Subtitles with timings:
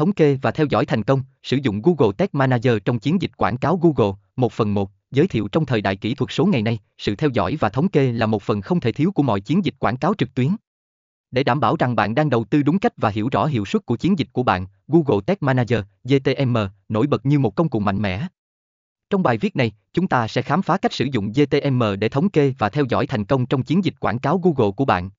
[0.00, 3.30] Thống kê và theo dõi thành công, sử dụng Google Tag Manager trong chiến dịch
[3.36, 6.62] quảng cáo Google, Một phần một, giới thiệu trong thời đại kỹ thuật số ngày
[6.62, 9.40] nay, sự theo dõi và thống kê là một phần không thể thiếu của mọi
[9.40, 10.48] chiến dịch quảng cáo trực tuyến.
[11.30, 13.86] Để đảm bảo rằng bạn đang đầu tư đúng cách và hiểu rõ hiệu suất
[13.86, 16.56] của chiến dịch của bạn, Google Tag Manager, GTM,
[16.88, 18.26] nổi bật như một công cụ mạnh mẽ.
[19.10, 22.30] Trong bài viết này, chúng ta sẽ khám phá cách sử dụng GTM để thống
[22.30, 25.10] kê và theo dõi thành công trong chiến dịch quảng cáo Google của bạn.